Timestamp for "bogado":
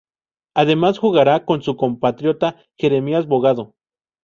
3.27-3.75